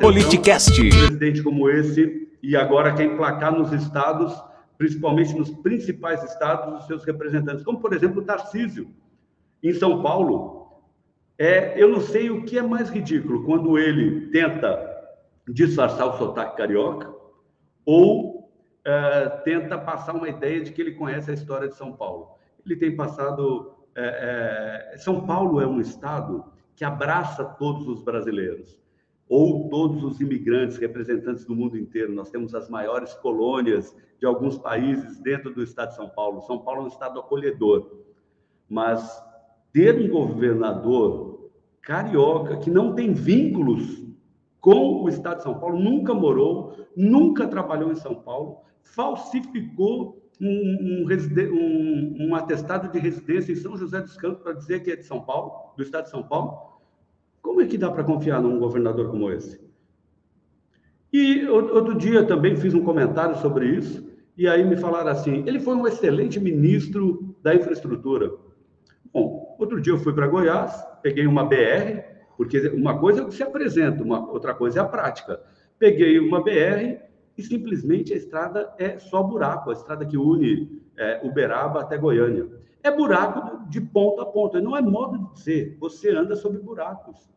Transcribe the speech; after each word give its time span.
Politicast. 0.00 0.80
Um 0.80 0.88
presidente 0.90 1.42
como 1.42 1.70
esse 1.70 2.28
e 2.42 2.54
agora 2.54 2.94
quer 2.94 3.04
emplacar 3.04 3.52
nos 3.52 3.72
estados, 3.72 4.32
principalmente 4.76 5.34
nos 5.34 5.50
principais 5.50 6.22
estados, 6.22 6.80
os 6.80 6.86
seus 6.86 7.04
representantes, 7.04 7.64
como 7.64 7.80
por 7.80 7.92
exemplo 7.94 8.20
o 8.20 8.24
Tarcísio, 8.24 8.90
em 9.62 9.72
São 9.72 10.02
Paulo. 10.02 10.82
É, 11.38 11.80
eu 11.82 11.88
não 11.88 12.00
sei 12.00 12.30
o 12.30 12.44
que 12.44 12.58
é 12.58 12.62
mais 12.62 12.90
ridículo 12.90 13.44
quando 13.44 13.78
ele 13.78 14.28
tenta 14.28 14.94
disfarçar 15.48 16.06
o 16.06 16.18
sotaque 16.18 16.56
carioca 16.56 17.12
ou 17.84 18.50
é, 18.84 19.28
tenta 19.44 19.78
passar 19.78 20.14
uma 20.14 20.28
ideia 20.28 20.60
de 20.60 20.72
que 20.72 20.80
ele 20.80 20.92
conhece 20.92 21.30
a 21.30 21.34
história 21.34 21.68
de 21.68 21.74
São 21.74 21.92
Paulo. 21.92 22.36
Ele 22.64 22.76
tem 22.76 22.94
passado. 22.94 23.72
É, 23.94 24.92
é, 24.92 24.96
São 24.98 25.26
Paulo 25.26 25.60
é 25.60 25.66
um 25.66 25.80
estado 25.80 26.44
que 26.74 26.84
abraça 26.84 27.44
todos 27.44 27.88
os 27.88 28.02
brasileiros 28.02 28.85
ou 29.28 29.68
todos 29.68 30.04
os 30.04 30.20
imigrantes, 30.20 30.76
representantes 30.76 31.44
do 31.44 31.54
mundo 31.54 31.76
inteiro. 31.76 32.12
Nós 32.12 32.30
temos 32.30 32.54
as 32.54 32.68
maiores 32.68 33.12
colônias 33.14 33.94
de 34.18 34.26
alguns 34.26 34.56
países 34.58 35.18
dentro 35.18 35.52
do 35.52 35.62
estado 35.62 35.90
de 35.90 35.96
São 35.96 36.08
Paulo. 36.08 36.42
São 36.42 36.58
Paulo 36.58 36.82
é 36.82 36.84
um 36.84 36.88
estado 36.88 37.18
acolhedor, 37.18 38.04
mas 38.68 39.22
ter 39.72 39.96
um 39.96 40.08
governador 40.08 41.50
carioca 41.82 42.56
que 42.58 42.70
não 42.70 42.94
tem 42.94 43.12
vínculos 43.12 44.04
com 44.60 45.02
o 45.02 45.08
estado 45.08 45.38
de 45.38 45.42
São 45.44 45.58
Paulo, 45.58 45.78
nunca 45.78 46.12
morou, 46.12 46.86
nunca 46.96 47.46
trabalhou 47.46 47.92
em 47.92 47.96
São 47.96 48.14
Paulo, 48.14 48.58
falsificou 48.82 50.22
um, 50.40 51.04
um, 51.04 51.06
um, 51.52 52.28
um 52.28 52.34
atestado 52.34 52.90
de 52.90 52.98
residência 52.98 53.52
em 53.52 53.56
São 53.56 53.76
José 53.76 54.00
dos 54.00 54.16
Campos 54.16 54.42
para 54.42 54.52
dizer 54.52 54.82
que 54.82 54.90
é 54.90 54.96
de 54.96 55.04
São 55.04 55.20
Paulo, 55.22 55.72
do 55.76 55.82
estado 55.82 56.04
de 56.04 56.10
São 56.10 56.22
Paulo 56.22 56.75
como 57.46 57.62
é 57.62 57.66
que 57.66 57.78
dá 57.78 57.90
para 57.90 58.02
confiar 58.02 58.42
num 58.42 58.58
governador 58.58 59.08
como 59.08 59.30
esse? 59.30 59.64
E 61.12 61.46
outro 61.46 61.94
dia 61.94 62.24
também 62.24 62.56
fiz 62.56 62.74
um 62.74 62.82
comentário 62.82 63.36
sobre 63.36 63.68
isso, 63.68 64.04
e 64.36 64.48
aí 64.48 64.64
me 64.64 64.76
falaram 64.76 65.10
assim: 65.10 65.44
ele 65.46 65.60
foi 65.60 65.76
um 65.76 65.86
excelente 65.86 66.40
ministro 66.40 67.36
da 67.42 67.54
infraestrutura. 67.54 68.32
Bom, 69.12 69.56
outro 69.60 69.80
dia 69.80 69.92
eu 69.92 69.98
fui 69.98 70.12
para 70.12 70.26
Goiás, 70.26 70.84
peguei 71.02 71.24
uma 71.24 71.44
BR, 71.44 72.02
porque 72.36 72.68
uma 72.68 72.98
coisa 72.98 73.20
é 73.20 73.22
o 73.22 73.28
que 73.28 73.34
se 73.34 73.44
apresenta, 73.44 74.02
uma 74.02 74.28
outra 74.28 74.52
coisa 74.52 74.80
é 74.80 74.82
a 74.82 74.86
prática. 74.86 75.40
Peguei 75.78 76.18
uma 76.18 76.42
BR 76.42 76.98
e 77.38 77.42
simplesmente 77.44 78.12
a 78.12 78.16
estrada 78.16 78.74
é 78.76 78.98
só 78.98 79.22
buraco, 79.22 79.70
a 79.70 79.72
estrada 79.72 80.04
que 80.04 80.18
une 80.18 80.82
é, 80.96 81.20
Uberaba 81.22 81.80
até 81.80 81.96
Goiânia. 81.96 82.48
É 82.82 82.90
buraco 82.90 83.68
de 83.68 83.80
ponta 83.80 84.22
a 84.22 84.26
ponta, 84.26 84.60
não 84.60 84.76
é 84.76 84.82
modo 84.82 85.18
de 85.18 85.34
dizer, 85.34 85.76
você 85.78 86.10
anda 86.10 86.34
sobre 86.34 86.58
buracos. 86.58 87.35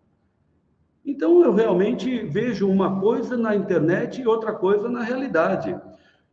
Então, 1.05 1.43
eu 1.43 1.53
realmente 1.53 2.25
vejo 2.25 2.69
uma 2.69 2.99
coisa 2.99 3.37
na 3.37 3.55
internet 3.55 4.21
e 4.21 4.27
outra 4.27 4.53
coisa 4.53 4.89
na 4.89 5.03
realidade. 5.03 5.75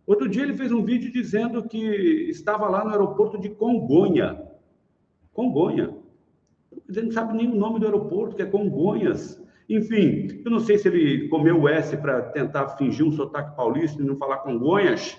Outro 0.06 0.28
dia 0.28 0.44
ele 0.44 0.54
fez 0.54 0.70
um 0.70 0.84
vídeo 0.84 1.12
dizendo 1.12 1.66
que 1.68 1.78
estava 2.30 2.68
lá 2.68 2.84
no 2.84 2.90
aeroporto 2.90 3.38
de 3.38 3.48
Congonha. 3.48 4.40
Congonha. 5.32 5.96
Ele 6.88 7.02
não 7.02 7.12
sabe 7.12 7.34
nem 7.34 7.50
o 7.50 7.56
nome 7.56 7.80
do 7.80 7.86
aeroporto, 7.86 8.36
que 8.36 8.42
é 8.42 8.46
Congonhas. 8.46 9.42
Enfim, 9.68 10.42
eu 10.44 10.50
não 10.50 10.60
sei 10.60 10.78
se 10.78 10.86
ele 10.86 11.28
comeu 11.28 11.60
o 11.60 11.68
S 11.68 11.96
para 11.96 12.22
tentar 12.22 12.68
fingir 12.76 13.04
um 13.04 13.10
sotaque 13.10 13.56
paulista 13.56 14.00
e 14.00 14.06
não 14.06 14.16
falar 14.16 14.38
Congonhas. 14.38 15.18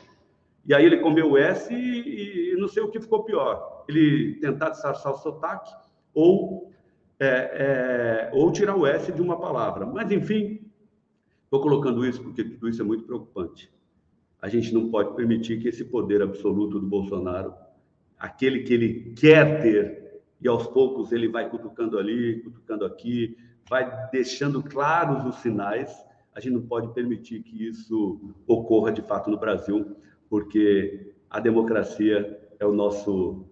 E 0.65 0.73
aí 0.73 0.85
ele 0.85 0.97
comeu 0.97 1.31
o 1.31 1.37
S 1.37 1.73
e, 1.73 2.53
e 2.53 2.55
não 2.57 2.69
sei 2.69 2.81
o 2.81 2.89
que 2.89 2.99
ficou 2.99 3.23
pior. 3.23 3.83
Ele 3.89 4.35
tentar 4.39 4.69
disfarçar 4.69 5.11
o 5.11 5.17
sotaque 5.17 5.71
ou 6.13 6.71
é, 7.19 7.27
é, 7.27 8.29
ou 8.33 8.51
tirar 8.51 8.75
o 8.75 8.85
S 8.85 9.11
de 9.11 9.21
uma 9.21 9.39
palavra. 9.39 9.85
Mas, 9.85 10.11
enfim, 10.11 10.61
estou 11.43 11.61
colocando 11.61 12.05
isso 12.05 12.21
porque 12.21 12.43
tudo 12.43 12.69
isso 12.69 12.81
é 12.81 12.85
muito 12.85 13.05
preocupante. 13.05 13.71
A 14.41 14.47
gente 14.47 14.73
não 14.73 14.89
pode 14.89 15.15
permitir 15.15 15.59
que 15.59 15.67
esse 15.67 15.83
poder 15.83 16.21
absoluto 16.21 16.79
do 16.79 16.87
Bolsonaro, 16.87 17.53
aquele 18.19 18.61
que 18.61 18.73
ele 18.73 19.13
quer 19.15 19.61
ter, 19.61 20.21
e 20.39 20.47
aos 20.47 20.67
poucos 20.67 21.11
ele 21.11 21.27
vai 21.27 21.49
cutucando 21.49 21.97
ali, 21.97 22.41
cutucando 22.41 22.85
aqui, 22.85 23.35
vai 23.67 24.09
deixando 24.11 24.61
claros 24.61 25.25
os 25.25 25.41
sinais, 25.41 26.05
a 26.35 26.39
gente 26.39 26.53
não 26.53 26.61
pode 26.61 26.93
permitir 26.93 27.41
que 27.41 27.67
isso 27.67 28.35
ocorra 28.45 28.91
de 28.91 29.01
fato 29.01 29.31
no 29.31 29.39
Brasil, 29.39 29.97
porque 30.29 31.15
a 31.31 31.39
democracia 31.39 32.39
é 32.59 32.65
o 32.65 32.71
nosso 32.71 33.47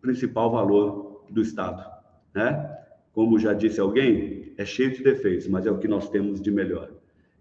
principal 0.00 0.52
valor 0.52 1.24
do 1.28 1.42
Estado 1.42 1.95
né? 2.36 2.78
Como 3.12 3.38
já 3.38 3.54
disse 3.54 3.80
alguém, 3.80 4.52
é 4.58 4.64
cheio 4.64 4.92
de 4.92 5.02
defeitos, 5.02 5.48
mas 5.48 5.66
é 5.66 5.70
o 5.70 5.78
que 5.78 5.88
nós 5.88 6.10
temos 6.10 6.40
de 6.40 6.50
melhor. 6.50 6.92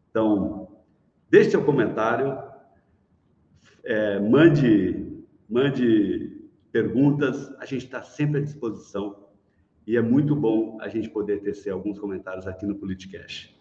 Então, 0.09 0.69
deixe 1.29 1.51
seu 1.51 1.63
comentário, 1.63 2.37
é, 3.83 4.19
mande, 4.19 5.23
mande 5.49 6.31
perguntas, 6.71 7.53
a 7.59 7.65
gente 7.65 7.85
está 7.85 8.01
sempre 8.01 8.39
à 8.39 8.43
disposição 8.43 9.27
e 9.85 9.97
é 9.97 10.01
muito 10.01 10.35
bom 10.35 10.77
a 10.81 10.87
gente 10.87 11.09
poder 11.09 11.41
tecer 11.41 11.71
alguns 11.71 11.99
comentários 11.99 12.47
aqui 12.47 12.65
no 12.65 12.75
Politicast. 12.75 13.53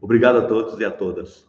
Obrigado 0.00 0.38
a 0.38 0.46
todos 0.46 0.78
e 0.78 0.84
a 0.84 0.90
todas. 0.90 1.48